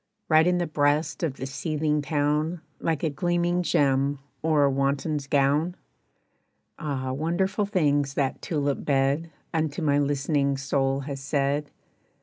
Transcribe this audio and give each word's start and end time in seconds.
Right 0.29 0.47
in 0.47 0.57
the 0.57 0.65
breast 0.65 1.21
of 1.21 1.35
the 1.35 1.45
seething 1.45 2.01
town 2.01 2.61
Like 2.79 3.03
a 3.03 3.09
gleaming 3.11 3.61
gem 3.61 4.17
or 4.41 4.63
a 4.63 4.71
wanton's 4.71 5.27
gown? 5.27 5.75
Ah, 6.79 7.11
wonderful 7.13 7.67
things 7.67 8.15
that 8.15 8.41
tulip 8.41 8.83
bed 8.83 9.29
Unto 9.53 9.83
my 9.83 9.99
listening 9.99 10.57
soul 10.57 11.01
has 11.01 11.19
said. 11.19 11.69